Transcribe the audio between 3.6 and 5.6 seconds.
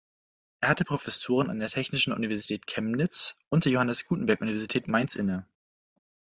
der Johannes Gutenberg-Universität Mainz inne.